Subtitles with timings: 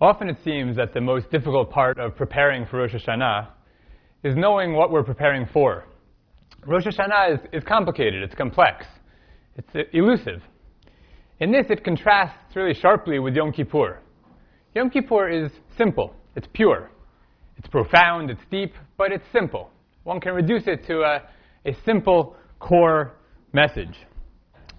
[0.00, 3.48] Often it seems that the most difficult part of preparing for Rosh Hashanah
[4.22, 5.86] is knowing what we're preparing for.
[6.64, 8.86] Rosh Hashanah is, is complicated, it's complex,
[9.56, 10.40] it's uh, elusive.
[11.40, 14.00] In this, it contrasts really sharply with Yom Kippur.
[14.76, 16.90] Yom Kippur is simple, it's pure,
[17.56, 19.68] it's profound, it's deep, but it's simple.
[20.04, 21.22] One can reduce it to a,
[21.66, 23.14] a simple core
[23.52, 23.96] message.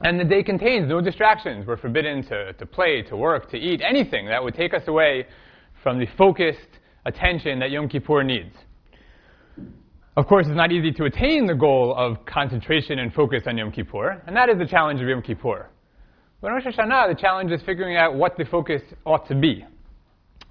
[0.02, 1.68] And the day contains no distractions.
[1.68, 5.26] We're forbidden to, to play, to work, to eat, anything that would take us away
[5.84, 8.56] from the focused attention that Yom Kippur needs.
[10.16, 13.72] Of course, it's not easy to attain the goal of concentration and focus on Yom
[13.72, 15.70] Kippur, and that is the challenge of Yom Kippur.
[16.42, 19.66] But in Rosh Hashanah, the challenge is figuring out what the focus ought to be.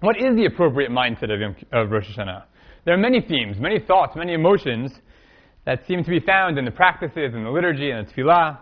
[0.01, 2.45] What is the appropriate mindset of, Yom, of Rosh Hashanah?
[2.85, 4.93] There are many themes, many thoughts, many emotions
[5.65, 8.59] that seem to be found in the practices, in the liturgy, and the tefillah.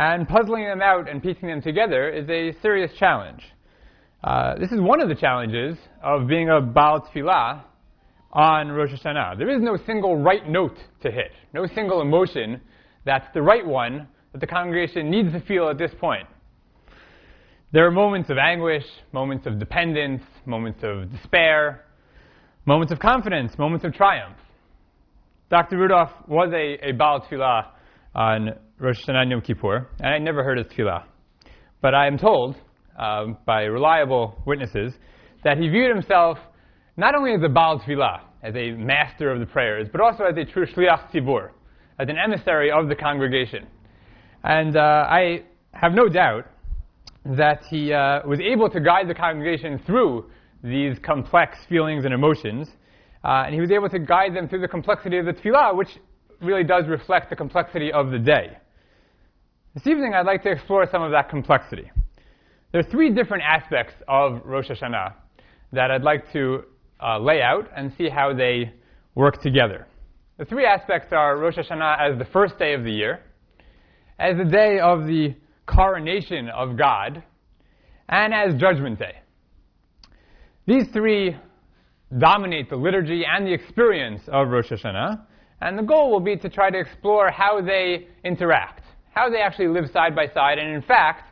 [0.00, 3.42] And puzzling them out and piecing them together is a serious challenge.
[4.24, 7.64] Uh, this is one of the challenges of being a Baal Tefillah
[8.32, 9.36] on Rosh Hashanah.
[9.36, 12.62] There is no single right note to hit, no single emotion
[13.04, 16.26] that's the right one that the congregation needs to feel at this point.
[17.70, 21.84] There are moments of anguish, moments of dependence, moments of despair,
[22.64, 24.38] moments of confidence, moments of triumph.
[25.50, 25.76] Dr.
[25.76, 27.66] Rudoff was a, a Baal Tefillah
[28.14, 31.04] on Rosh Hashanah and Yom Kippur, and I never heard his tefillah.
[31.82, 32.56] But I am told
[32.98, 34.94] um, by reliable witnesses
[35.44, 36.38] that he viewed himself
[36.96, 40.34] not only as a Baal Tefillah, as a master of the prayers, but also as
[40.38, 41.50] a true Shliach Tzibur,
[41.98, 43.66] as an emissary of the congregation.
[44.44, 45.42] And uh, I
[45.72, 46.46] have no doubt
[47.26, 50.30] that he uh, was able to guide the congregation through
[50.64, 52.66] these complex feelings and emotions,
[53.24, 55.98] uh, and he was able to guide them through the complexity of the tefillah, which
[56.40, 58.56] really does reflect the complexity of the day.
[59.72, 61.88] This evening, I'd like to explore some of that complexity.
[62.72, 65.14] There are three different aspects of Rosh Hashanah
[65.72, 66.64] that I'd like to
[67.00, 68.72] uh, lay out and see how they
[69.14, 69.86] work together.
[70.38, 73.20] The three aspects are Rosh Hashanah as the first day of the year,
[74.18, 75.36] as the day of the
[75.66, 77.22] coronation of God,
[78.08, 79.20] and as Judgment Day.
[80.66, 81.36] These three
[82.18, 85.26] dominate the liturgy and the experience of Rosh Hashanah,
[85.60, 88.79] and the goal will be to try to explore how they interact
[89.14, 91.24] how they actually live side by side, and in fact,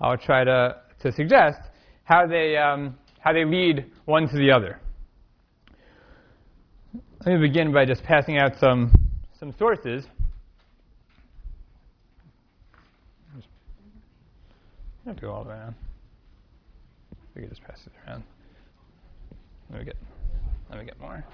[0.00, 1.58] I'll try to, to suggest
[2.04, 4.80] how they, um, how they lead one to the other.
[7.24, 8.92] Let me begin by just passing out some,
[9.38, 10.04] some sources.
[15.06, 15.74] I have to go all the way around.
[17.34, 18.22] We can just pass it around.
[19.70, 19.96] Let me get,
[20.70, 21.24] let me get more.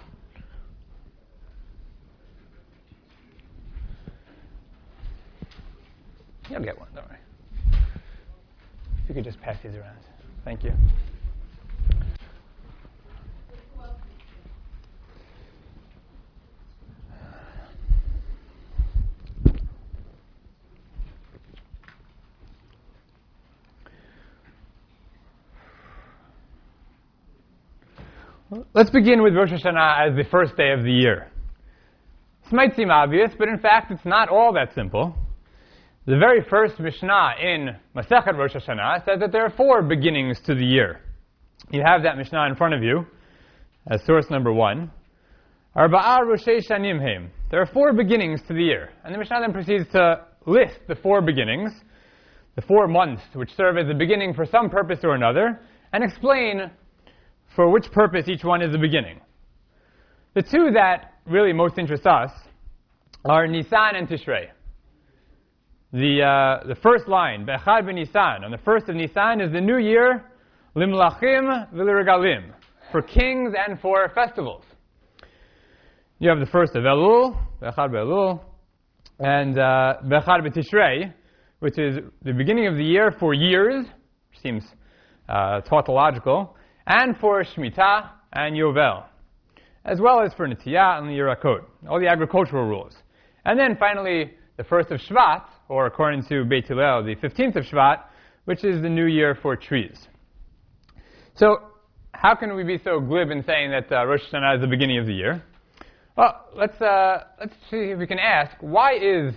[6.51, 7.19] You'll get one, don't worry.
[9.05, 9.97] If you could just pass these around.
[10.45, 10.73] Thank you.
[28.75, 31.31] Let's begin with Rosh Hashanah as the first day of the year.
[32.43, 35.15] This might seem obvious, but in fact, it's not all that simple.
[36.07, 40.55] The very first Mishnah in Masechet Rosh Hashanah says that there are four beginnings to
[40.55, 41.03] the year.
[41.71, 43.05] You have that Mishnah in front of you
[43.87, 44.91] as source number one.
[45.77, 47.31] Arba'a Roshei Shanim Heim.
[47.51, 48.89] There are four beginnings to the year.
[49.05, 51.71] And the Mishnah then proceeds to list the four beginnings,
[52.57, 55.61] the four months which serve as the beginning for some purpose or another,
[55.93, 56.71] and explain
[57.55, 59.21] for which purpose each one is the beginning.
[60.33, 62.31] The two that really most interest us
[63.27, 64.47] are Nisan and Tishrei
[65.93, 69.79] the, uh, the first line, Be'echad Nisan, on the first of Nisan is the new
[69.79, 70.25] year,
[70.77, 72.53] Limlachim v'lirigalim,
[72.93, 74.65] for kings and for festivals.
[76.21, 78.41] You have the first of Elul, Be'echad Be'elul,
[79.19, 81.13] and uh, Be'echad B'tishrei,
[81.59, 83.85] which is the beginning of the year for years,
[84.31, 84.63] which seems
[85.29, 89.05] uh, tautological, and for Shemitah and Yovel,
[89.85, 92.95] as well as for Netiyah and the Yerakot, all the agricultural rules.
[93.45, 97.65] And then finally, the first of Shvat, or according to Beit Hillel, the 15th of
[97.65, 98.03] Shvat,
[98.45, 100.09] which is the new year for trees.
[101.37, 101.59] So,
[102.13, 104.99] how can we be so glib in saying that uh, Rosh Hashanah is the beginning
[104.99, 105.43] of the year?
[106.17, 109.33] Well, let's, uh, let's see if we can ask, why is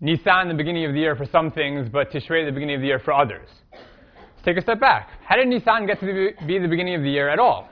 [0.00, 2.86] Nisan the beginning of the year for some things, but Tishrei the beginning of the
[2.86, 3.48] year for others?
[3.72, 5.08] Let's take a step back.
[5.24, 7.70] How did Nisan get to be the beginning of the year at all?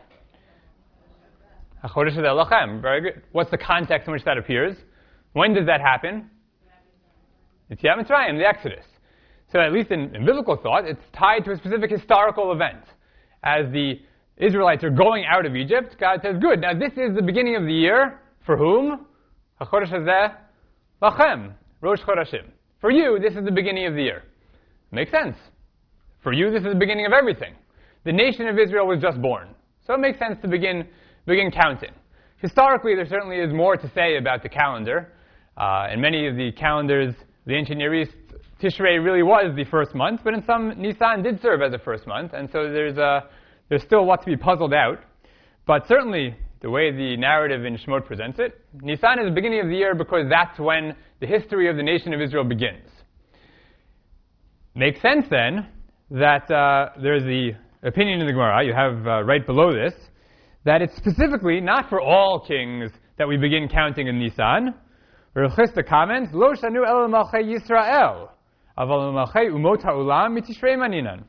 [2.80, 3.22] Very good.
[3.32, 4.78] What's the context in which that appears?
[5.34, 6.30] When does that happen?
[7.70, 8.84] It's Yetziat Mitzrayim, the Exodus.
[9.50, 12.84] So at least in, in, biblical thought, it's tied to a specific historical event.
[13.44, 14.00] As the
[14.36, 17.64] Israelites are going out of Egypt, God says, good, now this is the beginning of
[17.64, 18.20] the year.
[18.46, 19.06] For whom?
[19.60, 22.50] Lachem, Rosh Chodashim.
[22.80, 24.22] For you, this is the beginning of the year.
[24.90, 25.36] Makes sense.
[26.22, 27.54] For you, this is the beginning of everything.
[28.04, 29.48] The nation of Israel was just born.
[29.86, 30.86] So it makes sense to begin,
[31.26, 31.92] begin counting.
[32.38, 35.12] Historically, there certainly is more to say about the calendar.
[35.56, 37.14] Uh, in many of the calendars,
[37.46, 38.12] the ancient Near East,
[38.60, 42.06] Tishrei really was the first month, but in some, Nisan did serve as the first
[42.06, 43.24] month, and so there's, a,
[43.68, 44.98] there's still a lot to be puzzled out.
[45.66, 49.66] But certainly, the way the narrative in Shemot presents it, Nisan is the beginning of
[49.66, 52.88] the year because that's when the history of the nation of Israel begins.
[54.74, 55.66] Makes sense then
[56.10, 57.52] that uh, there's the
[57.82, 59.94] opinion in the Gemara, you have uh, right below this,
[60.64, 64.74] that it's specifically not for all kings that we begin counting in Nisan.
[65.34, 67.08] Rav Chisda comments, Lo shanu el
[67.42, 68.28] Yisrael,
[68.76, 69.12] aval
[69.50, 71.24] umot ha'ulam mitishrei maninan.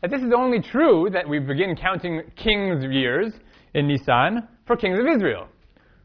[0.00, 3.32] That this is only true that we begin counting kings' years
[3.74, 5.48] in Nisan for kings of Israel.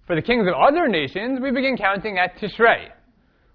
[0.08, 2.90] For the kings of other nations, we begin counting at Tishrei.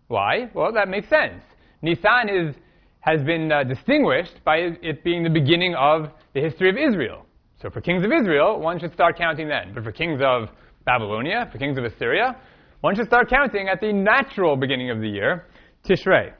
[0.06, 0.48] Why?
[0.54, 1.42] Well, that makes sense.
[1.82, 2.54] Nisan is,
[3.00, 7.26] has been uh, distinguished by it being the beginning of the history of Israel.
[7.60, 9.74] So for kings of Israel, one should start counting then.
[9.74, 10.50] But for kings of
[10.86, 12.36] Babylonia, for kings of Assyria,
[12.80, 15.46] one should start counting at the natural beginning of the year,
[15.84, 16.32] Tishrei.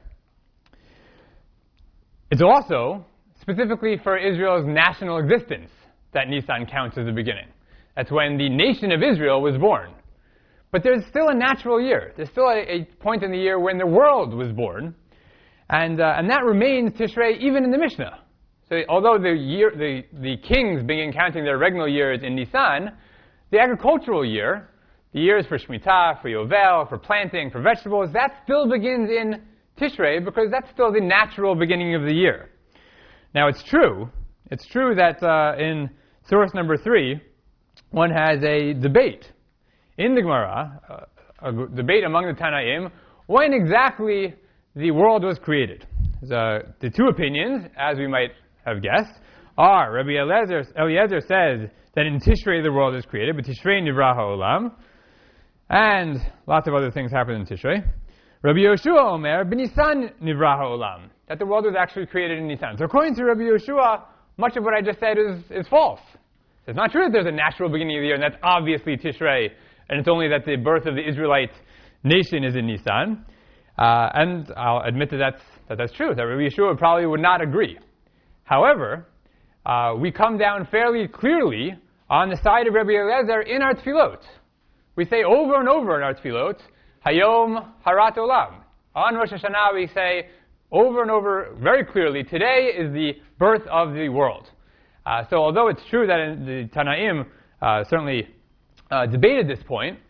[2.30, 3.04] It's also
[3.40, 5.70] specifically for Israel's national existence
[6.12, 7.48] that Nisan counts as the beginning.
[7.96, 9.94] That's when the nation of Israel was born.
[10.70, 12.12] But there's still a natural year.
[12.16, 14.94] There's still a, a point in the year when the world was born.
[15.70, 18.20] And, uh, and that remains Tishrei even in the Mishnah.
[18.68, 22.92] So although the, year, the, the kings begin counting their regnal years in Nisan,
[23.50, 24.68] the agricultural year,
[25.12, 29.42] the years for Shemitah, for Yovel, for planting, for vegetables, that still begins in
[29.80, 32.50] Tishrei because that's still the natural beginning of the year.
[33.34, 34.10] Now it's true,
[34.50, 35.90] it's true that uh, in
[36.28, 37.20] source number three,
[37.90, 39.30] one has a debate
[39.96, 41.06] in the Gemara,
[41.42, 42.90] uh, a debate among the Tanaim,
[43.26, 44.34] when exactly
[44.74, 45.86] the world was created.
[46.24, 48.30] Uh, the two opinions, as we might
[48.64, 49.20] have guessed,
[49.56, 54.14] are Rabbi Eliezer, Eliezer says that in Tishrei the world is created, but Tishrei nivra
[54.14, 54.72] ha'olam,
[55.70, 57.84] and lots of other things happen in Tishrei.
[58.42, 62.76] Rabbi Yoshua Omer, b'Nisan nivra ha'olam, that the world was actually created in Nisan.
[62.78, 64.02] So according to Rabbi Yoshua,
[64.36, 66.00] much of what I just said is, is false.
[66.66, 69.48] It's not true that there's a natural beginning of the year, and that's obviously Tishrei,
[69.88, 71.50] and it's only that the birth of the Israelite
[72.04, 73.24] nation is in Nisan.
[73.76, 77.40] Uh, and I'll admit that that's, that that's true, that Rabbi Yeshua probably would not
[77.40, 77.78] agree.
[78.44, 79.06] However,
[79.66, 81.74] uh, we come down fairly clearly
[82.08, 84.20] on the side of Rabbi Eliezer in our tefillot.
[84.98, 86.58] We say over and over in our tefillot,
[87.06, 88.54] Hayom Harat Olam.
[88.96, 90.26] On Rosh Hashanah we say
[90.72, 94.50] over and over very clearly, today is the birth of the world.
[95.06, 97.26] Uh, so although it's true that in the Tanaim
[97.62, 98.26] uh, certainly
[98.90, 100.00] uh, debated this point,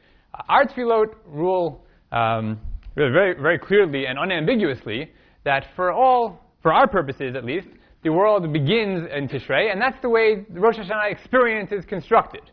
[0.48, 2.58] our tefillot rule um,
[2.94, 5.12] very, very clearly and unambiguously
[5.44, 7.68] that for all, for our purposes at least,
[8.04, 12.50] the world begins in Tishrei, and that's the way Rosh Hashanah experience is constructed.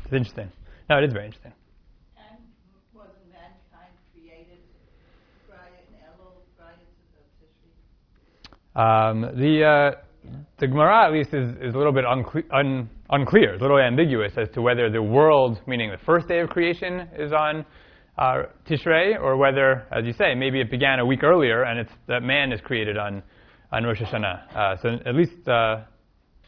[0.04, 0.52] it's interesting.
[0.88, 1.52] No, it is very interesting.
[2.16, 2.38] And
[2.94, 4.62] wasn't mankind created
[5.48, 7.74] prior in Elul prior to the Tishri?
[8.76, 10.00] Um, the uh,
[10.58, 14.32] the Gemara at least is, is a little bit uncle- un- unclear, a little ambiguous
[14.36, 17.64] as to whether the world, meaning the first day of creation, is on
[18.18, 21.92] uh, Tishrei, or whether, as you say, maybe it began a week earlier and it's
[22.08, 23.22] that man is created on,
[23.72, 24.56] on Rosh Hashanah.
[24.56, 25.82] Uh, so at least uh,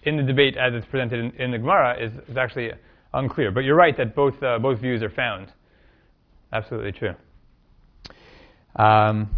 [0.04, 2.70] in the debate as it's presented in, in the Gemara is, is, actually
[3.12, 3.50] unclear.
[3.50, 5.52] But you're right that both, uh, both views are found.
[6.52, 7.14] Absolutely true.
[8.76, 9.28] Um,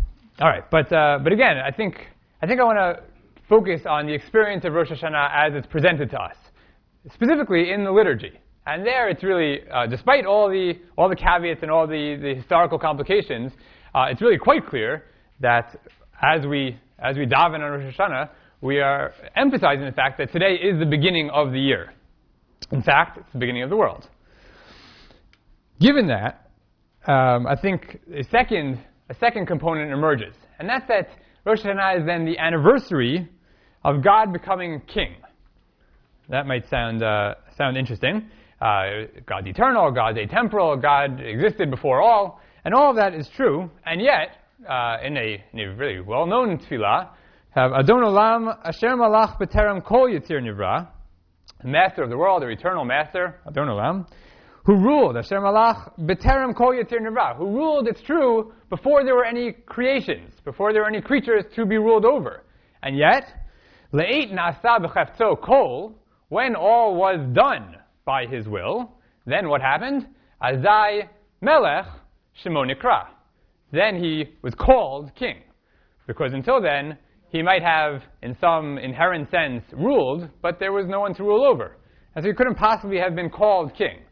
[0.41, 1.97] all right, but, uh, but again, I think,
[2.43, 3.03] I think I want to
[3.51, 6.37] focus on the experience of Rosh Hashanah as it's presented to us,
[7.13, 8.33] specifically in the liturgy.
[8.67, 12.35] And there, it's really, uh, despite all the all the caveats and all the, the
[12.35, 13.53] historical complications,
[13.95, 15.05] uh, it's really quite clear
[15.41, 15.79] that
[16.23, 18.31] as we as we daven on Rosh Hashanah,
[18.63, 21.93] we are emphasizing the fact that today is the beginning of the year.
[22.73, 24.09] In fact, it's the beginning of the world.
[25.79, 26.51] Given that,
[27.07, 28.81] um, I think a second
[29.11, 31.09] a second component emerges, and that's that
[31.51, 33.29] Rosh Hashanah is then the anniversary
[33.83, 35.17] of God becoming king.
[36.29, 38.31] That might sound uh, sound interesting
[38.61, 43.69] uh, God's eternal, God's atemporal, God existed before all, and all of that is true.
[43.85, 44.37] And yet,
[44.69, 47.09] uh, in, a, in, a, really well-known tefillah,
[47.51, 50.87] have Adon Olam Asher Malach B'Terem Kol Yitzir Nivra,
[51.65, 54.07] Master of the world, the eternal Master, Adon Olam,
[54.71, 59.25] who ruled Asher Malach B'Terem Kol Yitzir Nivra, who ruled, it's true, before there were
[59.25, 62.45] any creations, before there were any creatures to be ruled over.
[62.85, 63.25] And yet,
[63.93, 65.99] Le'et Nasa B'Cheftzo Kol,
[66.29, 68.93] when all was done, by his will.
[69.27, 70.07] Then what happened?
[70.41, 71.09] Azai
[71.41, 71.87] Melech
[72.45, 73.09] Shemonikra.
[73.73, 75.39] Then he was called king.
[76.07, 76.97] Because until then,
[77.31, 81.45] he might have, in some inherent sense, ruled, but there was no one to rule
[81.45, 81.77] over.
[82.15, 84.03] And so he couldn't possibly have been called king.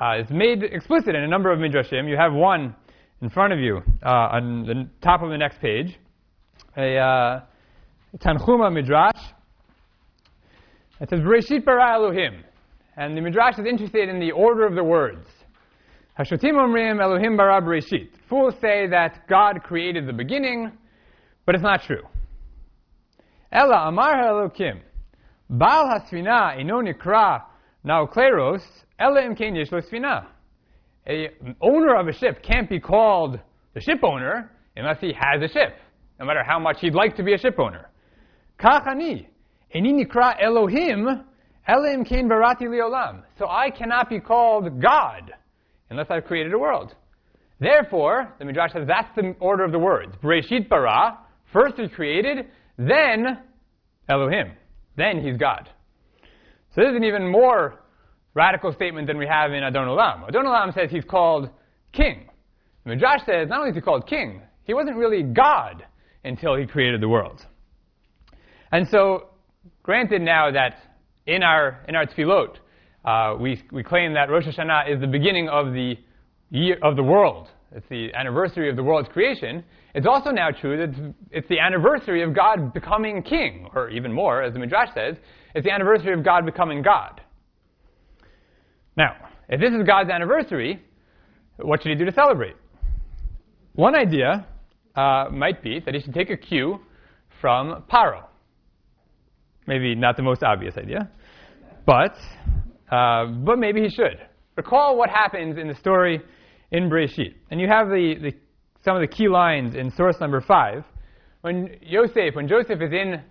[0.00, 2.08] Uh, it's made explicit in a number of midrashim.
[2.08, 2.74] You have one
[3.20, 5.98] in front of you uh, on the top of the next page,
[6.74, 7.40] a uh,
[8.16, 9.20] Tanchuma midrash.
[11.00, 12.44] It says, "Bereshit bara Elohim."
[12.96, 15.26] And the Midrash is interested in the order of the words.
[16.18, 18.08] Hashotim omrim Elohim bara bereshit.
[18.28, 20.72] Fools say that God created the beginning,
[21.46, 22.02] but it's not true.
[23.52, 24.80] Ella amar Elokim.
[25.48, 27.42] Baal hasfina ino nikra
[27.84, 28.62] naokleros
[29.00, 30.28] ella.
[31.08, 31.30] A
[31.60, 33.40] owner of a ship can't be called
[33.74, 35.76] the ship owner unless he has a ship,
[36.18, 37.88] no matter how much he'd like to be a ship owner.
[40.40, 41.22] Elohim.
[43.38, 45.32] So I cannot be called God
[45.90, 46.94] unless I've created a world.
[47.58, 50.14] Therefore, the Midrash says that's the order of the words.
[50.22, 51.18] Breshit bara,
[51.52, 52.46] first he created,
[52.78, 53.38] then
[54.08, 54.52] Elohim.
[54.96, 55.68] Then he's God.
[56.74, 57.79] So this is an even more
[58.34, 60.28] radical statement than we have in Adon Olam.
[60.28, 61.50] Adon Olam says he's called
[61.92, 62.28] king.
[62.84, 65.84] The Midrash says not only is he called king, he wasn't really God
[66.24, 67.44] until he created the world.
[68.72, 69.30] And so,
[69.82, 70.78] granted now that
[71.26, 72.56] in our in our tefillot,
[73.04, 75.96] uh, we we claim that Rosh Hashanah is the beginning of the
[76.50, 77.48] year of the world.
[77.72, 79.64] It's the anniversary of the world's creation.
[79.94, 84.42] It's also now true that it's the anniversary of God becoming king, or even more,
[84.42, 85.16] as the Midrash says,
[85.54, 87.20] it's the anniversary of God becoming God.
[89.00, 89.16] Now,
[89.48, 90.78] if this is God's anniversary,
[91.56, 92.54] what should he do to celebrate?
[93.72, 94.46] One idea
[94.94, 96.78] uh, might be that he should take a cue
[97.40, 98.24] from Paro.
[99.66, 101.08] Maybe not the most obvious idea,
[101.86, 102.14] but
[102.94, 104.18] uh, but maybe he should.
[104.56, 106.20] Recall what happens in the story
[106.70, 108.32] in Breshit, and you have the, the
[108.84, 110.84] some of the key lines in source number five.
[111.40, 113.22] When Yosef, when Joseph is in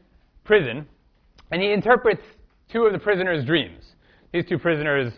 [0.46, 0.88] prison,
[1.52, 2.24] and he interprets
[2.72, 3.84] two of the prisoners' dreams.
[4.34, 5.14] These two prisoners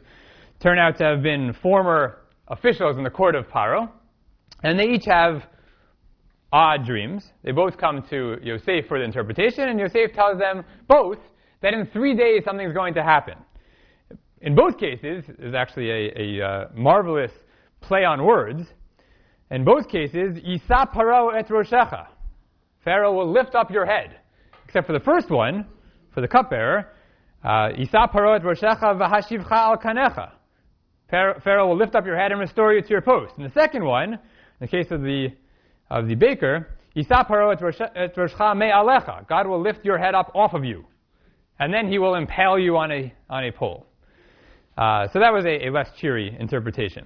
[0.62, 3.90] turn out to have been former officials in the court of Paro,
[4.64, 5.44] and they each have
[6.54, 7.24] odd dreams.
[7.44, 11.18] They both come to Yosef for the interpretation, and Yosef tells them both
[11.62, 13.36] that in three days something's going to happen.
[14.42, 17.32] In both cases, is actually a, a uh, marvelous
[17.80, 18.64] play on words.
[19.50, 22.08] In both cases, Isa paro et roshecha.
[22.84, 24.18] Pharaoh will lift up your head.
[24.66, 25.66] Except for the first one,
[26.14, 26.94] for the cupbearer,
[27.44, 30.32] uh, Isa paro et roshecha v'hashivcha al kanecha.
[31.12, 33.34] Pharaoh will lift up your head and restore you to your post.
[33.38, 34.20] In the second one, in
[34.60, 35.28] the case of the
[35.90, 39.28] of the baker, et roshcha me alecha.
[39.28, 40.86] God will lift your head up off of you,
[41.60, 43.86] and then He will impale you on a on a pole.
[44.78, 47.06] Uh, so that was a, a, less cheery interpretation.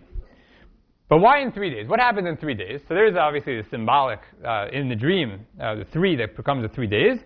[1.10, 1.88] But why in three days?
[1.88, 2.82] What happens in three days?
[2.88, 6.70] So there's obviously the symbolic uh, in the dream, uh, the three that becomes the
[6.70, 7.20] three days.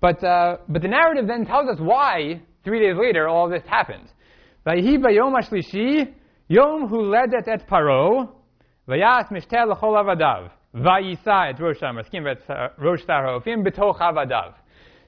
[0.00, 3.62] But uh, but the narrative then tells us why three days later all this
[5.34, 6.14] ashlishi
[6.52, 8.28] yom huledet et paro
[8.86, 10.50] vayas mishtel l'chol avadav.
[10.74, 12.24] Vayisa et Rosh Hamaskim
[12.78, 14.54] Rosh Sarofim betoch avadav.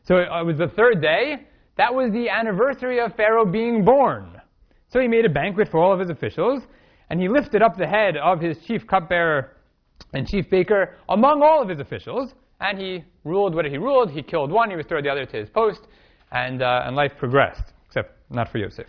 [0.07, 1.47] So it was the third day.
[1.77, 4.41] That was the anniversary of Pharaoh being born.
[4.89, 6.63] So he made a banquet for all of his officials,
[7.11, 9.57] and he lifted up the head of his chief cupbearer
[10.13, 14.11] and chief baker among all of his officials, and he ruled what he ruled.
[14.11, 15.81] He killed one, he restored the other to his post,
[16.31, 18.87] and, uh, and life progressed, except not for Yosef.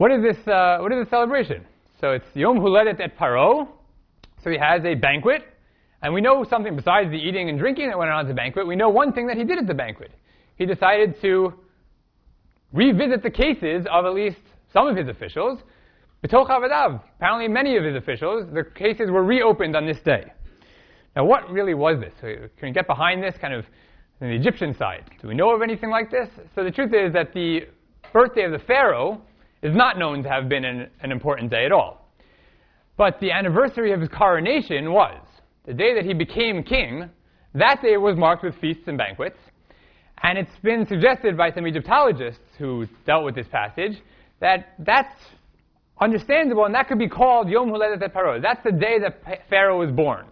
[0.00, 1.62] What is this, uh, what is this celebration?
[2.00, 3.68] So it's Yom Huledet et Paro.
[4.42, 5.42] So he has a banquet,
[6.00, 8.66] and we know something besides the eating and drinking that went on at the banquet.
[8.66, 10.12] We know one thing that he did at the banquet.
[10.56, 11.52] He decided to
[12.72, 14.38] revisit the cases of at least
[14.72, 15.58] some of his officials.
[16.24, 20.32] B'toch apparently many of his officials, the cases were reopened on this day.
[21.14, 22.14] Now, what really was this?
[22.22, 23.66] Can we get behind this kind of
[24.18, 25.10] the Egyptian side?
[25.20, 26.30] Do we know of anything like this?
[26.54, 27.66] So the truth is that the
[28.14, 29.20] birthday of the Pharaoh
[29.62, 32.08] is not known to have been an, an important day at all.
[32.96, 35.20] But the anniversary of his coronation was.
[35.66, 37.10] The day that he became king,
[37.54, 39.38] that day was marked with feasts and banquets.
[40.22, 43.98] And it's been suggested by some Egyptologists who dealt with this passage
[44.40, 45.14] that that's
[46.00, 48.40] understandable and that could be called Yom Huledet et Paro.
[48.40, 50.26] That's the day that Pharaoh was born.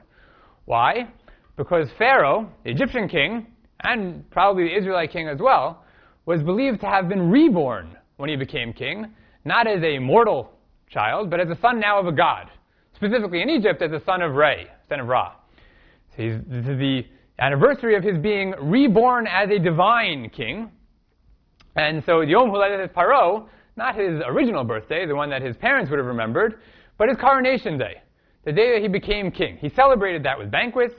[0.65, 1.09] Why?
[1.57, 3.47] Because Pharaoh, the Egyptian king,
[3.83, 5.85] and probably the Israelite king as well,
[6.27, 9.07] was believed to have been reborn when he became king,
[9.45, 10.53] not as a mortal
[10.91, 12.51] child, but as a son now of a god.
[12.95, 15.33] Specifically in Egypt, as a son of Re, son of Ra.
[16.17, 17.07] So this is the
[17.39, 20.71] anniversary of his being reborn as a divine king.
[21.77, 23.47] And so Yom Huledet Paro,
[23.77, 26.59] not his original birthday, the one that his parents would have remembered,
[26.99, 28.03] but his coronation day,
[28.45, 29.57] the day that he became king.
[29.59, 30.95] He celebrated that with banquets,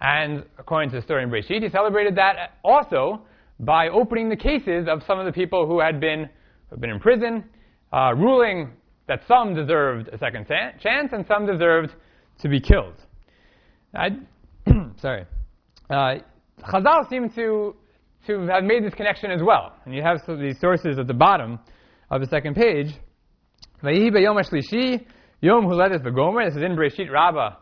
[0.00, 3.22] and according to the story in he celebrated that also
[3.58, 6.28] by opening the cases of some of the people who had been,
[6.70, 7.44] who had been in prison,
[7.92, 8.70] uh, ruling
[9.08, 11.92] that some deserved a second chance and some deserved
[12.40, 12.94] to be killed.
[13.94, 14.10] I,
[15.00, 15.26] sorry.
[15.90, 16.14] Uh,
[16.62, 17.74] Chazal seem to,
[18.28, 19.74] to have made this connection as well.
[19.84, 21.58] And you have these sources at the bottom
[22.10, 22.94] of the second page.
[23.82, 23.94] This
[26.54, 27.56] is in Breshit Rabbah,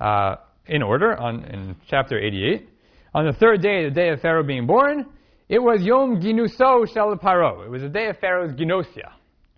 [0.00, 2.68] uh, in order, on, in chapter 88.
[3.14, 5.06] On the third day, the day of Pharaoh being born,
[5.52, 7.66] it was Yom Ginuso Shel Paro.
[7.66, 9.12] It was the day of Pharaoh's Ginosia.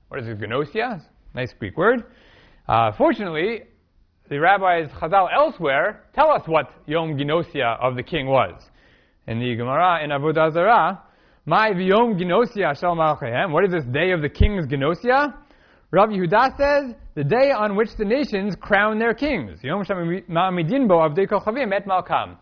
[0.08, 1.00] What is it, Ginosia?
[1.36, 2.02] Nice Greek word.
[2.66, 3.60] Uh, fortunately,
[4.28, 8.60] the rabbis Chazal elsewhere tell us what Yom Ginosia of the king was.
[9.28, 11.00] In the Gemara in Avodah Zarah,
[11.46, 13.52] my Yom Ginosia Shal Malchehem.
[13.52, 15.32] What is this day of the king's Ginosia?
[15.92, 19.60] Rav Yehuda says the day on which the nations crown their kings.
[19.62, 22.36] Yom Ma'amidin Bo Avdei Kochavim Et Malkam.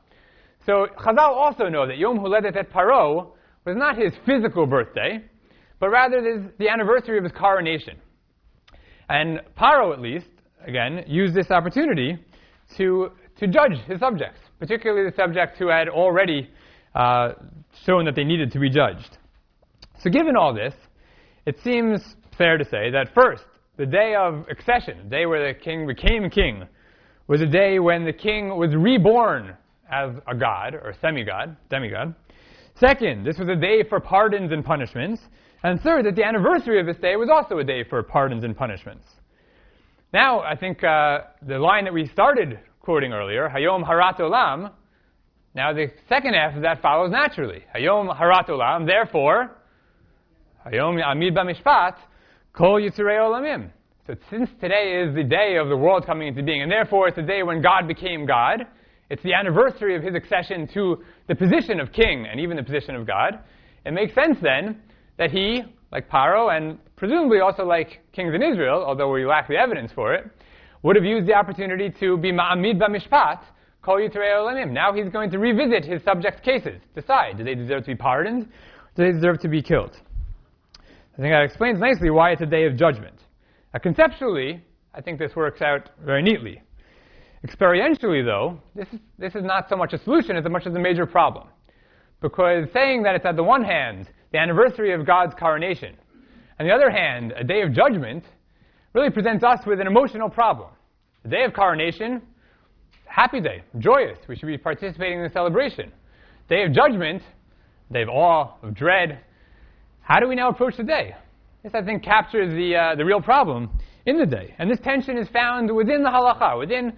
[0.64, 3.32] So Chazal also know that Yom Huledet Et Paro
[3.64, 5.22] was not his physical birthday,
[5.78, 7.96] but rather the anniversary of his coronation.
[9.08, 10.26] And Paro, at least,
[10.66, 12.18] again, used this opportunity
[12.76, 16.48] to, to judge his subjects, particularly the subjects who had already
[16.94, 17.32] uh,
[17.84, 19.18] shown that they needed to be judged.
[20.00, 20.74] So, given all this,
[21.46, 22.00] it seems
[22.38, 23.44] fair to say that first,
[23.76, 26.64] the day of accession, the day where the king became king,
[27.26, 29.56] was a day when the king was reborn
[29.90, 32.14] as a god, or semi-god, demigod.
[32.78, 35.22] Second, this was a day for pardons and punishments.
[35.62, 38.56] And third, that the anniversary of this day was also a day for pardons and
[38.56, 39.06] punishments.
[40.12, 44.72] Now, I think uh, the line that we started quoting earlier, Hayom Harat Olam,
[45.54, 47.62] now the second half of that follows naturally.
[47.74, 49.56] Hayom Harat Olam, therefore,
[50.66, 51.94] Hayom Amid Bamishpat,
[52.52, 53.70] Kol Yitzurei Olamim.
[54.06, 57.16] So since today is the day of the world coming into being, and therefore it's
[57.16, 58.66] the day when God became God,
[59.12, 62.96] it's the anniversary of his accession to the position of king and even the position
[62.96, 63.40] of God,
[63.84, 64.80] it makes sense then
[65.18, 69.56] that he like Paro, and presumably also like kings in Israel, although we lack the
[69.56, 70.24] evidence for it,
[70.82, 73.40] would have used the opportunity to be ma'amid b'mishpat,
[73.82, 74.72] kol olamim.
[74.72, 78.48] Now he's going to revisit his subjects' cases, decide, do they deserve to be pardoned,
[78.96, 79.94] do they deserve to be killed?
[80.78, 83.18] I think that explains nicely why it's a day of judgment.
[83.74, 86.62] Now, conceptually, I think this works out very neatly.
[87.46, 90.78] Experientially, though, this is, this is not so much a solution as much as a
[90.78, 91.48] major problem.
[92.20, 95.96] Because saying that it's at the one hand the anniversary of God's coronation.
[96.60, 98.24] On the other hand, a day of judgment
[98.94, 100.70] really presents us with an emotional problem.
[101.24, 102.22] The day of coronation,
[103.06, 104.18] happy day, joyous.
[104.28, 105.92] We should be participating in the celebration.
[106.48, 107.22] Day of judgment,
[107.90, 109.20] day of awe, of dread.
[110.00, 111.14] How do we now approach the day?
[111.62, 113.70] This, I think, captures the, uh, the real problem
[114.06, 114.54] in the day.
[114.58, 116.92] And this tension is found within the halacha, within,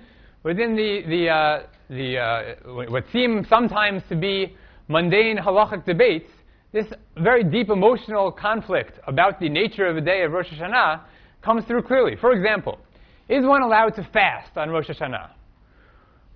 [0.44, 4.54] within the, the, uh, the, uh, what seem sometimes to be
[4.88, 6.30] mundane halachic debates
[6.72, 11.02] this very deep emotional conflict about the nature of the day of Rosh Hashanah
[11.42, 12.16] comes through clearly.
[12.20, 12.78] For example,
[13.28, 15.30] is one allowed to fast on Rosh Hashanah?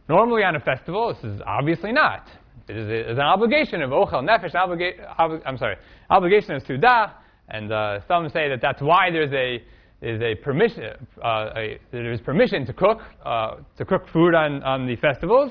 [0.08, 2.28] Normally on a festival, this is obviously not.
[2.68, 5.76] It is, is an obligation of Ochel Nefesh, obliga- ob- I'm sorry,
[6.08, 7.12] obligation of Sudah,
[7.48, 9.62] and uh, some say that that's why there's a
[10.00, 14.62] is a permission, uh, a, there is permission to cook, uh, to cook food on,
[14.62, 15.50] on the festivals.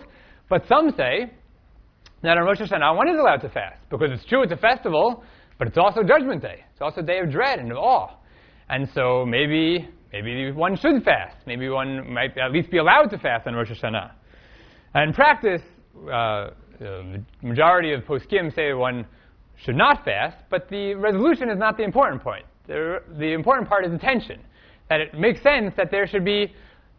[0.50, 1.32] But some say
[2.24, 5.24] that on Rosh Hashanah one is allowed to fast because it's true it's a festival,
[5.60, 6.64] but it's also Judgment Day.
[6.72, 8.16] It's also a day of dread and of awe.
[8.70, 11.36] And so maybe maybe one should fast.
[11.46, 14.12] Maybe one might at least be allowed to fast on Rosh Hashanah.
[14.94, 15.62] And in practice,
[16.06, 19.06] uh, the majority of poskim say one
[19.58, 22.46] should not fast, but the resolution is not the important point.
[22.68, 24.42] The, the important part is attention.
[24.90, 26.54] That it makes sense that there should be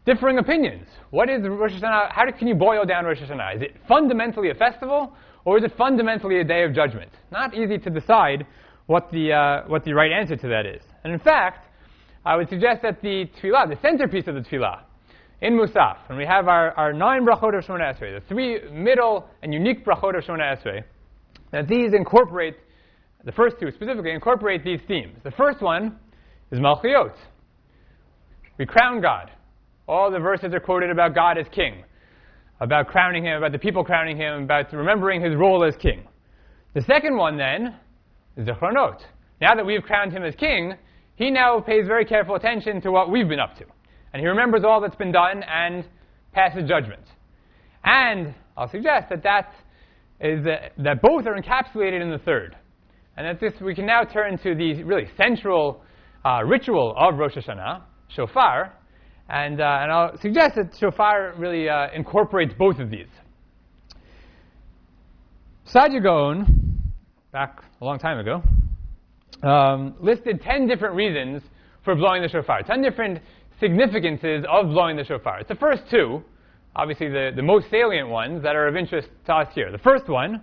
[0.05, 0.89] differing opinions.
[1.11, 2.13] What is Rosh Hashanah?
[2.13, 3.57] How can you boil down Rosh Hashanah?
[3.57, 5.13] Is it fundamentally a festival,
[5.45, 7.11] or is it fundamentally a day of judgment?
[7.31, 8.47] Not easy to decide
[8.87, 10.83] what the, uh, what the right answer to that is.
[11.05, 11.67] And in fact,
[12.25, 14.81] I would suggest that the tefillah, the centerpiece of the tefillah,
[15.41, 19.29] in Musaf, and we have our, our nine brachot of Shemona Esrei, the three middle
[19.43, 20.83] and unique brachot of Shemona Esrei,
[21.53, 22.57] that these incorporate,
[23.25, 25.19] the first two specifically, incorporate these themes.
[25.25, 25.99] The first one
[26.51, 27.15] is Malchiot.
[28.59, 29.31] We crown God.
[29.87, 31.85] All the verses are quoted about God as king,
[32.61, 36.07] about crowning him, about the people crowning him, about remembering his role as king.
[36.75, 37.75] The second one then
[38.37, 39.01] is the Zechronot.
[39.41, 40.75] Now that we've crowned him as king,
[41.17, 43.65] he now pays very careful attention to what we've been up to.
[44.13, 45.85] And he remembers all that's been done and
[46.33, 47.03] passes judgment.
[47.85, 49.53] And I'll suggest that that
[50.21, 52.57] is that, that both are encapsulated in the third.
[53.19, 55.83] And at this, we can now turn to the really central
[56.25, 57.83] uh, ritual of Rosh Hashanah,
[58.15, 58.73] shofar,
[59.29, 63.09] and, uh, and I'll suggest that shofar really uh, incorporates both of these.
[65.75, 66.93] Saadia Gaon,
[67.33, 68.41] back a long time ago,
[69.43, 71.43] um, listed 10 different reasons
[71.85, 73.21] for blowing the shofar, 10 different
[73.59, 75.41] significances of blowing the shofar.
[75.41, 76.23] It's the first two,
[76.77, 79.73] obviously the, the most salient ones that are of interest to us here.
[79.73, 80.41] The first one,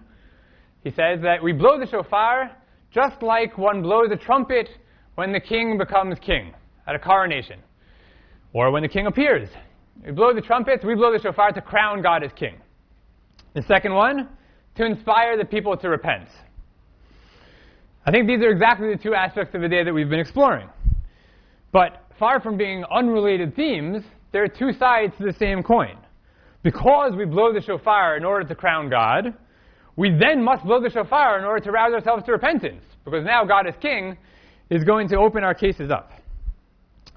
[0.84, 2.52] he says that we blow the shofar
[2.96, 4.70] just like one blows a trumpet
[5.16, 6.54] when the king becomes king
[6.88, 7.60] at a coronation,
[8.54, 9.50] or when the king appears.
[10.06, 12.56] We blow the trumpets, we blow the shofar to crown God as king.
[13.54, 14.30] The second one,
[14.76, 16.30] to inspire the people to repent.
[18.06, 20.70] I think these are exactly the two aspects of the day that we've been exploring.
[21.74, 25.98] But far from being unrelated themes, there are two sides to the same coin.
[26.64, 29.34] Because we blow the shofar in order to crown God,
[29.96, 32.84] we then must blow the shofar in order to rouse ourselves to repentance.
[33.06, 34.18] Because now God as king
[34.70, 36.12] is going to open our cases up.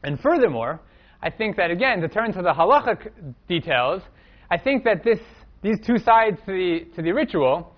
[0.04, 0.80] And furthermore,
[1.22, 3.10] I think that again, to turn to the halachic
[3.48, 4.02] details,
[4.50, 5.18] I think that this,
[5.62, 7.74] these two sides to the, to the ritual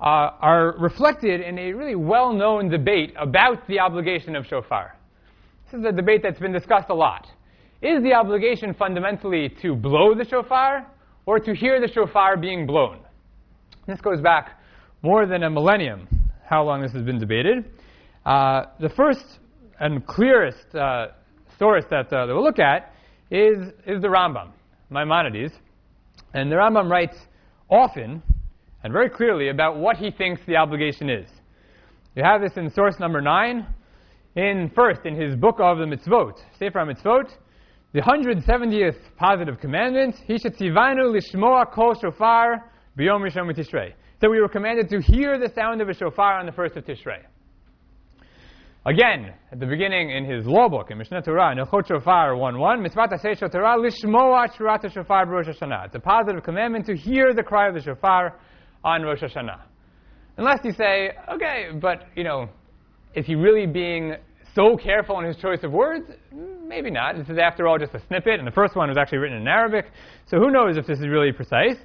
[0.00, 0.04] uh,
[0.40, 4.96] are reflected in a really well-known debate about the obligation of shofar.
[5.70, 7.26] This is a debate that's been discussed a lot.
[7.80, 10.86] Is the obligation fundamentally to blow the shofar
[11.24, 12.98] or to hear the shofar being blown?
[13.86, 14.60] This goes back
[15.02, 16.06] more than a millennium,
[16.48, 17.64] how long this has been debated.
[18.24, 19.24] Uh, the first
[19.80, 21.08] and clearest uh,
[21.58, 22.94] source that, uh, that we'll look at
[23.32, 24.52] is, is the Rambam,
[24.88, 25.52] Maimonides.
[26.32, 27.16] And the Rambam writes
[27.68, 28.22] often
[28.84, 31.28] and very clearly about what he thinks the obligation is.
[32.14, 33.66] You have this in source number 9,
[34.36, 37.30] in first, in his book of the mitzvot, Sefer Mitzvot,
[37.92, 43.92] the 170th positive commandment, He should Hishatzivanu lishmoa kol shofar b'yom rishon Tishrei.
[44.20, 46.84] So we were commanded to hear the sound of a shofar on the first of
[46.84, 47.22] Tishrei.
[48.84, 53.06] Again, at the beginning in his law book, in Mishneh Torah, Nechot Shofar 1.1, Mitzvah
[53.06, 55.86] Taseh Torah, Lishmoa Shurat Shofar Rosh Hashanah.
[55.86, 58.40] It's a positive commandment to hear the cry of the shofar
[58.82, 59.60] on Rosh Hashanah.
[60.36, 62.48] Unless you say, okay, but, you know,
[63.14, 64.16] is he really being
[64.52, 66.06] so careful in his choice of words?
[66.32, 67.16] Maybe not.
[67.16, 69.46] This is, after all, just a snippet, and the first one was actually written in
[69.46, 69.92] Arabic,
[70.26, 71.76] so who knows if this is really precise.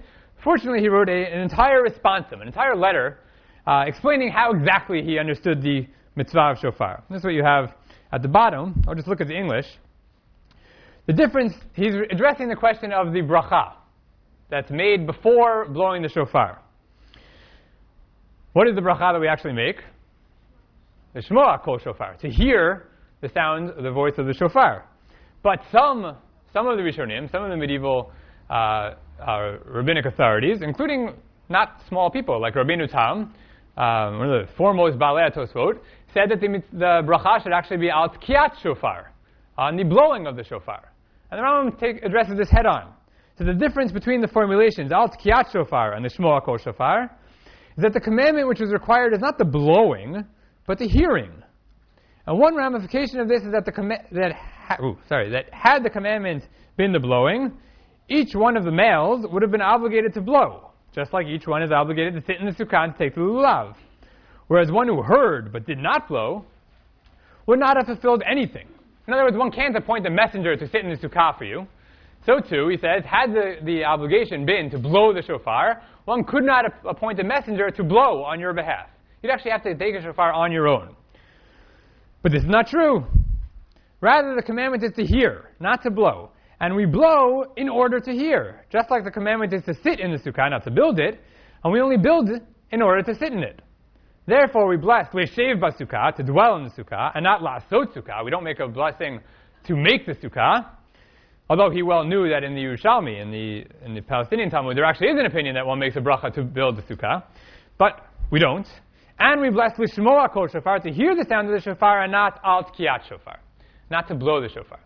[0.44, 3.20] Fortunately, he wrote a, an entire responsum, an entire letter,
[3.66, 7.04] uh, explaining how exactly he understood the mitzvah of shofar.
[7.10, 7.74] This is what you have
[8.12, 8.82] at the bottom.
[8.88, 9.66] I'll just look at the English.
[11.06, 13.74] The difference, he's addressing the question of the bracha
[14.50, 16.62] that's made before blowing the shofar.
[18.54, 19.78] What is the bracha that we actually make?
[21.14, 22.88] The shmoa kol shofar, to hear
[23.22, 24.86] the sound, of the voice of the shofar.
[25.44, 26.16] But some,
[26.54, 28.12] some of the Rishonim, some of the medieval
[28.50, 31.14] rabbinic authorities, including
[31.50, 33.34] not small people like Rabbeinu Tam,
[33.78, 35.80] um, one of the foremost Baalei Tosfot,
[36.14, 39.12] said that the, the bracha should actually be al tkiyat shofar,
[39.58, 40.92] on the blowing of the shofar.
[41.30, 42.94] And the Rambam take, addresses this head on.
[43.38, 47.04] So the difference between the formulations al tkiyat shofar and the shmoa kol shofar
[47.78, 50.26] is that the commandment which was required is not the blowing,
[50.66, 51.32] but the hearing.
[52.26, 55.84] And one ramification of this is that the com- that ha- ooh, sorry that had
[55.84, 57.52] the commandment been the blowing,
[58.10, 61.62] each one of the males would have been obligated to blow, just like each one
[61.62, 63.76] is obligated to sit in the sukkah and take the lulav.
[64.48, 66.46] Whereas one who heard but did not blow
[67.46, 68.68] would not have fulfilled anything.
[69.08, 71.68] In other words, one can't appoint a messenger to sit in the sukkah for you.
[72.26, 76.44] So too, he says, had the, the obligation been to blow the shofar, one could
[76.44, 78.88] not appoint a messenger to blow on your behalf.
[79.22, 80.96] You'd actually have to take a shofar on your own.
[82.22, 83.06] But this is not true.
[84.02, 86.32] Rather, the commandment is to hear, not to blow.
[86.60, 88.66] And we blow in order to hear.
[88.72, 91.20] Just like the commandment is to sit in the sukkah, not to build it,
[91.64, 92.30] and we only build
[92.72, 93.62] in order to sit in it.
[94.28, 98.26] Therefore, we bless Leshev Basukah, to dwell in the Sukkah, and not Lasot Sukkah.
[98.26, 99.22] We don't make a blessing
[99.68, 100.68] to make the Sukkah.
[101.50, 104.84] Although he well knew that in the Yerushalmi, in the, in the Palestinian Talmud, there
[104.84, 107.24] actually is an opinion that one makes a bracha to build the Sukkah.
[107.78, 108.68] But we don't.
[109.18, 112.42] And we bless Lishmoa Kol Shofar, to hear the sound of the Shofar, and not
[112.44, 113.40] Alt Kiyat Shofar.
[113.90, 114.80] Not to blow the Shofar.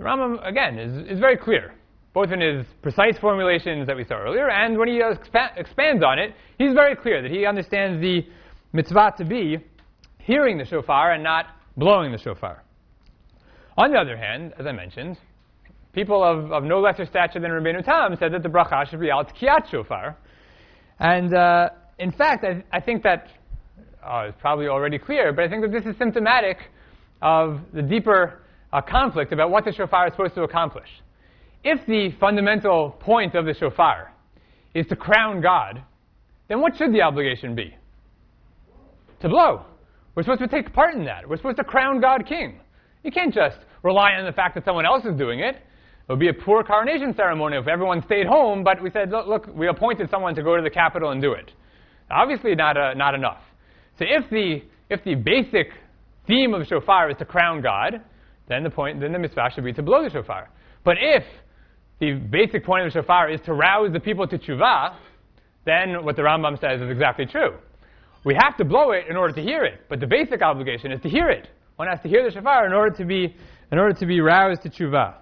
[0.00, 1.74] The Rambam, again, is, is very clear
[2.14, 6.18] both in his precise formulations that we saw earlier, and when he expa- expands on
[6.18, 8.26] it, he's very clear that he understands the
[8.72, 9.58] mitzvah to be
[10.18, 12.64] hearing the shofar and not blowing the shofar.
[13.76, 15.18] On the other hand, as I mentioned,
[15.92, 19.10] people of, of no lesser stature than Rabbeinu Tam said that the bracha should be
[19.10, 20.16] al tkiyat shofar.
[20.98, 23.28] And uh, in fact, I, I, think that
[24.02, 26.56] uh, it's probably already clear, but I think that this is symptomatic
[27.20, 28.40] of the deeper
[28.72, 30.88] uh, conflict about what the shofar is supposed to accomplish.
[31.64, 34.12] If the fundamental point of the shofar
[34.74, 35.82] is to crown God,
[36.48, 37.76] then what should the obligation be?
[39.20, 39.64] To blow.
[40.14, 41.28] We're supposed to take part in that.
[41.28, 42.60] We're supposed to crown God king.
[43.04, 45.56] You can't just rely on the fact that someone else is doing it.
[45.56, 49.26] It would be a poor coronation ceremony if everyone stayed home, but we said, look,
[49.26, 51.52] look we appointed someone to go to the capital and do it.
[52.10, 53.40] Obviously, not, uh, not enough.
[53.98, 55.68] So if the, if the basic
[56.26, 58.00] theme of the shofar is to crown God,
[58.50, 60.50] then the point, then the mitzvah should be to blow the shofar.
[60.84, 61.22] But if
[62.00, 64.96] the basic point of the shofar is to rouse the people to tshuva,
[65.64, 67.56] then what the Rambam says is exactly true.
[68.24, 71.00] We have to blow it in order to hear it, but the basic obligation is
[71.02, 71.48] to hear it.
[71.76, 73.34] One has to hear the shofar in order to be,
[73.70, 75.14] in order to be roused to tshuva.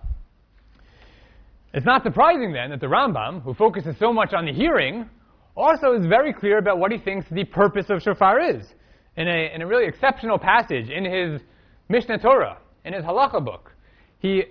[1.74, 5.08] It's not surprising then that the Rambam, who focuses so much on the hearing,
[5.54, 8.64] also is very clear about what he thinks the purpose of shofar is.
[9.16, 11.42] In a, in a really exceptional passage in his
[11.88, 13.72] Mishnah Torah, in his halacha book,
[14.18, 14.44] he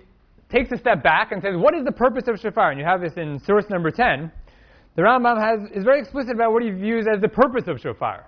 [0.50, 2.70] takes a step back and says, what is the purpose of shofar?
[2.70, 4.32] And you have this in source number 10.
[4.96, 8.26] The Rambam has, is very explicit about what he views as the purpose of shofar.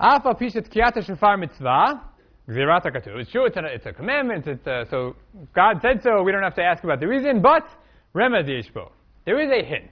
[0.00, 2.02] Afa pishet kiyata shofar mitzvah.
[2.48, 5.16] It's true, it's a, it's a commandment, it's a, so
[5.52, 7.66] God said so, we don't have to ask about the reason, but.
[8.14, 9.90] There is a hint.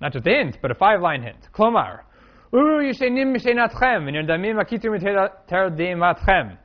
[0.00, 1.48] Not just a hint, but a five-line hint.
[1.54, 2.00] Klomar.
[2.52, 4.98] Uru yishenim mishenatchem, v'nirdamim v'masechem, v'chizru
[5.48, 6.58] b'tshuva,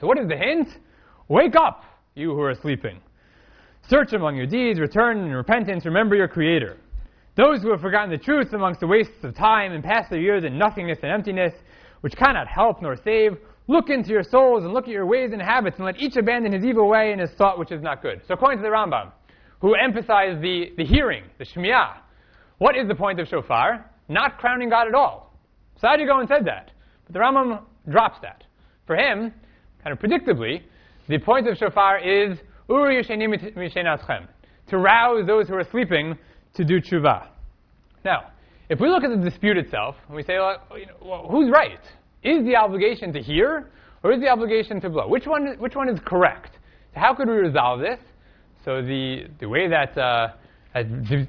[0.00, 0.68] so what is the hint?
[1.28, 3.00] Wake up, you who are sleeping.
[3.88, 6.76] Search among your deeds, return in repentance, remember your Creator.
[7.36, 10.42] Those who have forgotten the truth amongst the wastes of time and pass their years
[10.42, 11.52] in nothingness and emptiness,
[12.00, 13.36] which cannot help nor save,
[13.68, 16.52] look into your souls and look at your ways and habits, and let each abandon
[16.52, 18.20] his evil way and his thought which is not good.
[18.26, 19.12] So according to the Rambam,
[19.60, 21.98] who emphasized the, the hearing, the shmiyah,
[22.58, 23.88] what is the point of shofar?
[24.08, 25.27] Not crowning God at all.
[25.82, 26.70] Saadia Gaon said that.
[27.06, 28.44] But the Rambam drops that.
[28.86, 29.32] For him,
[29.82, 30.62] kind of predictably,
[31.08, 32.38] the point of shofar is
[32.68, 36.18] uri to rouse those who are sleeping
[36.54, 37.28] to do tshuva.
[38.04, 38.30] Now,
[38.68, 41.50] if we look at the dispute itself, and we say, well, you know, well, who's
[41.50, 41.80] right?
[42.22, 43.70] Is the obligation to hear,
[44.02, 45.08] or is the obligation to blow?
[45.08, 46.58] Which one, which one is correct?
[46.94, 47.98] So how could we resolve this?
[48.64, 50.28] So the, the way that uh,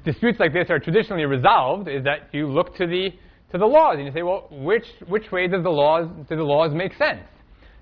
[0.04, 3.12] disputes like this are traditionally resolved is that you look to the,
[3.52, 6.42] to the laws, and you say, well, which, which way does the laws, do the
[6.42, 7.26] laws make sense?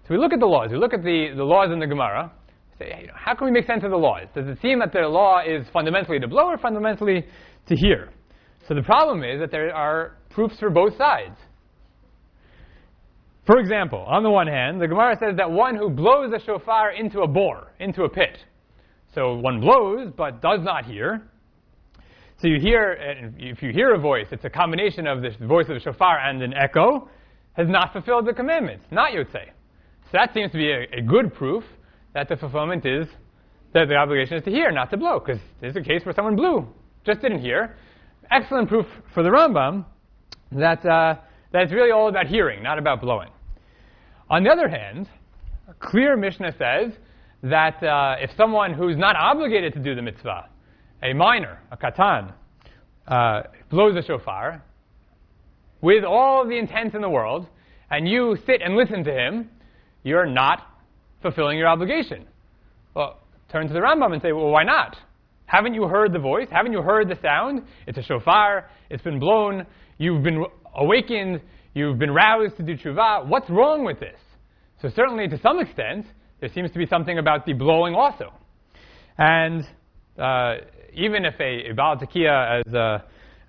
[0.07, 0.71] So we look at the laws.
[0.71, 2.33] We look at the, the laws in the Gemara.
[2.79, 4.29] Say, know, how can we make sense of the laws?
[4.35, 7.25] Does it seem that the law is fundamentally to blow or fundamentally
[7.67, 8.11] to hear?
[8.67, 11.37] So the problem is that there are proofs for both sides.
[13.47, 16.93] For example, on the one hand, the Gemara says that one who blows a shofar
[16.93, 18.39] into a bore, into a pit.
[19.15, 21.23] So one blows but does not hear.
[22.41, 22.97] So you hear,
[23.37, 26.41] if you hear a voice, it's a combination of the voice of the shofar and
[26.41, 27.09] an echo,
[27.55, 29.47] has not fulfilled the commandments, not Yotzei.
[30.05, 31.65] So that seems to be a, a good proof
[32.15, 33.09] that the fulfillment is
[33.75, 36.37] that the obligation is to hear, not to blow, because there's a case where someone
[36.37, 36.65] blew,
[37.05, 37.77] just didn't hear.
[38.31, 39.85] Excellent proof for the Rambam
[40.53, 41.17] that, uh,
[41.53, 43.31] that it's really all about hearing, not about blowing.
[44.31, 45.09] On the other hand,
[45.69, 46.93] a clear Mishnah says
[47.43, 50.49] that uh, if someone who's not obligated to do the mitzvah,
[51.03, 52.33] a minor, a katan,
[53.07, 54.63] uh, blows a shofar,
[55.81, 57.47] with all the intent in the world,
[57.91, 59.51] and you sit and listen to him,
[60.03, 60.63] you're not
[61.23, 62.27] fulfilling your obligation.
[62.95, 63.19] Well,
[63.51, 64.97] turn to the Rambam and say, well, why not?
[65.47, 66.49] Haven't you heard the voice?
[66.51, 67.63] Haven't you heard the sound?
[67.87, 68.69] It's a shofar.
[68.91, 69.67] It's been blown.
[69.97, 71.41] You've been awakened.
[71.75, 73.27] You've been roused to do tshuva.
[73.27, 74.19] What's wrong with this?
[74.83, 76.07] So certainly, to some extent,
[76.41, 78.33] there seems to be something about the blowing also.
[79.17, 79.67] And
[80.19, 80.57] uh,
[80.93, 82.99] even if a, a Baal Tekiah as, uh,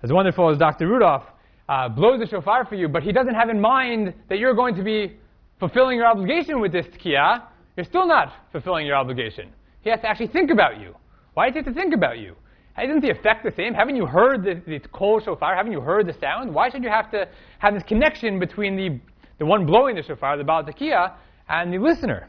[0.02, 0.86] as wonderful as Dr.
[0.86, 1.24] Rudoff
[1.68, 4.74] uh, blows the shofar for you, but he doesn't have in mind that you're going
[4.74, 5.16] to be
[5.58, 7.42] fulfilling your obligation with this Tekiah,
[7.76, 9.50] you're still not fulfilling your obligation.
[9.82, 10.94] He has to actually think about you.
[11.34, 12.34] Why does he have to think about you?
[12.82, 13.74] Isn't the effect the same?
[13.74, 15.54] Haven't you heard the, the kol shofar?
[15.54, 16.52] Haven't you heard the sound?
[16.54, 18.98] Why should you have to have this connection between the,
[19.38, 21.12] the one blowing the shofar, the Baal Tekiah,
[21.48, 22.28] and the listener?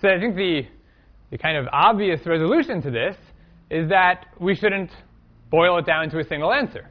[0.00, 0.66] So I think the,
[1.30, 3.16] the kind of obvious resolution to this
[3.70, 4.90] is that we shouldn't
[5.50, 6.90] boil it down to a single answer.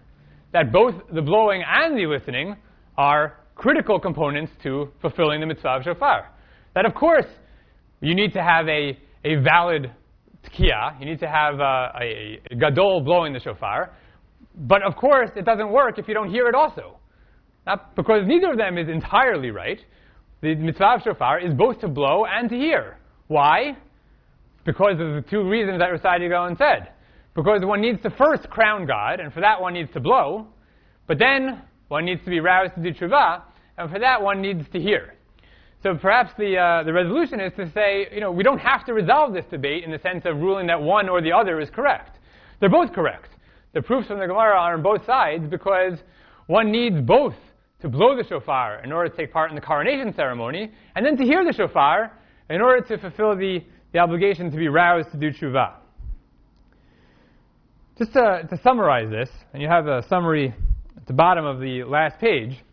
[0.53, 2.55] That both the blowing and the listening
[2.97, 6.31] are critical components to fulfilling the mitzvah of shofar.
[6.75, 7.25] That of course
[8.01, 9.91] you need to have a, a valid
[10.45, 13.91] tkiya, you need to have uh, a, a, a gadol blowing the shofar,
[14.55, 16.99] but of course it doesn't work if you don't hear it also.
[17.65, 19.79] Not because neither of them is entirely right.
[20.41, 22.97] The mitzvah of shofar is both to blow and to hear.
[23.27, 23.75] Why?
[24.67, 26.89] Because of the two reasons that Rav Saadia Gaon said.
[27.34, 30.47] Because one needs to first crown God, and for that one needs to blow,
[31.08, 33.43] but then one needs to be roused to do tshuva,
[33.77, 35.13] and for that one needs to hear.
[35.84, 38.93] So perhaps the, uh, the resolution is to say, you know, we don't have to
[38.93, 42.17] resolve this debate in the sense of ruling that one or the other is correct.
[42.60, 43.30] They're both correct.
[43.73, 45.93] The proofs from the Gemara are on both sides because
[46.47, 47.36] one needs both
[47.82, 51.15] to blow the shofar in order to take part in the coronation ceremony, and then
[51.15, 52.12] to hear the shofar
[52.49, 55.73] in order to fulfill the, the obligation to be roused to do tshuva.
[57.97, 60.54] Just to, to summarize this, and you have a summary
[60.95, 62.63] at the bottom of the last page,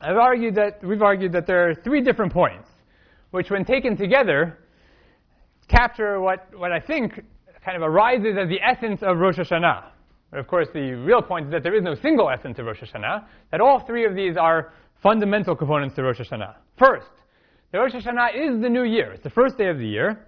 [0.00, 2.68] I've argued that, we've argued that there are three different points,
[3.30, 4.58] which when taken together,
[5.68, 7.20] capture what, what I think
[7.64, 9.84] kind of arises as the essence of Rosh Hashanah.
[10.30, 12.80] But of course, the real point is that there is no single essence of Rosh
[12.82, 14.72] Hashanah, that all three of these are
[15.02, 16.54] fundamental components to Rosh Hashanah.
[16.78, 17.08] First,
[17.72, 19.12] the Rosh Hashanah is the new year.
[19.12, 20.27] It's the first day of the year.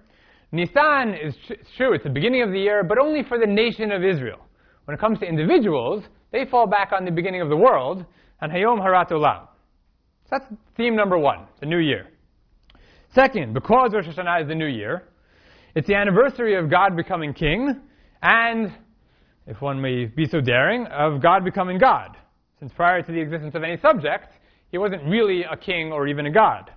[0.51, 3.91] Nisan is tr- true, it's the beginning of the year, but only for the nation
[3.91, 4.39] of Israel.
[4.85, 8.05] When it comes to individuals, they fall back on the beginning of the world,
[8.41, 9.47] and Hayom Harat Olam.
[10.25, 12.07] So that's theme number one, the new year.
[13.13, 15.03] Second, because Rosh Hashanah is the new year,
[15.75, 17.79] it's the anniversary of God becoming king,
[18.21, 18.73] and,
[19.47, 22.17] if one may be so daring, of God becoming God.
[22.59, 24.33] Since prior to the existence of any subject,
[24.69, 26.71] he wasn't really a king or even a god.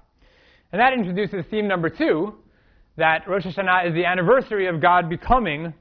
[0.73, 2.35] And that introduces theme number two,
[2.97, 5.75] that Rosh Hashanah is the anniversary of God becoming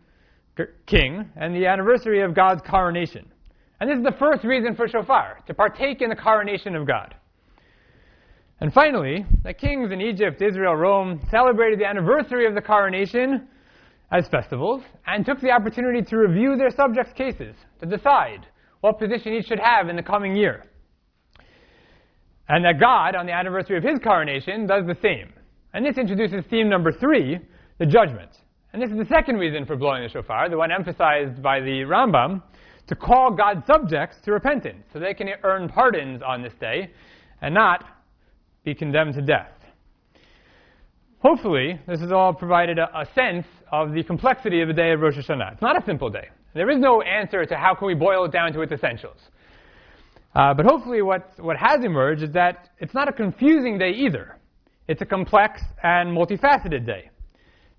[0.86, 3.26] king and the anniversary of God's coronation.
[3.80, 7.16] And this is the first reason for shofar, to partake in the coronation of God.
[8.62, 13.48] And finally, the kings in Egypt, Israel, Rome celebrated the anniversary of the coronation
[14.12, 18.48] as festivals and took the opportunity to review their subjects' cases to decide
[18.82, 20.64] what position each should have in the coming year.
[22.48, 25.34] And that God, on the anniversary of his coronation, does the same.
[25.74, 27.40] And this introduces theme number three,
[27.80, 28.30] the judgment.
[28.74, 31.82] And this is the second reason for blowing the shofar, the one emphasized by the
[31.82, 32.42] Rambam,
[32.88, 36.92] to call God's subjects to repentance, so they can earn pardons on this day
[37.42, 37.86] and not
[38.64, 39.52] be condemned to death.
[41.20, 45.00] Hopefully, this has all provided a, a, sense of the complexity of the day of
[45.00, 45.54] Rosh Hashanah.
[45.54, 46.28] It's not a simple day.
[46.54, 49.18] There is no answer to how can we boil it down to its essentials.
[50.36, 54.38] Uh, but hopefully, what, what has emerged is that it's not a confusing day either.
[54.88, 57.10] It's a complex and multifaceted day.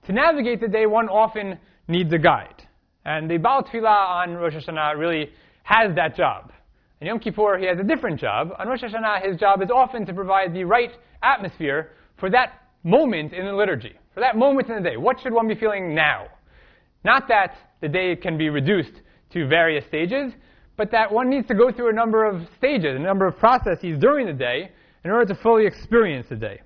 [0.06, 2.62] To navigate the day, one often needs a guide.
[3.04, 5.30] And the Baal Tefillah on Rosh Hashanah really
[5.64, 6.52] has that job.
[7.00, 8.52] In Yom Kippur, he has a different job.
[8.58, 12.52] On Rosh Hashanah, his job is often to provide the right atmosphere for that
[12.84, 14.96] moment in the liturgy, for that moment in the day.
[14.96, 16.26] What should one be feeling now?
[17.04, 20.32] Not that the day can be reduced to various stages,
[20.78, 23.98] but that one needs to go through a number of stages, a number of processes
[23.98, 24.70] during the day
[25.04, 26.60] in order to fully experience the day.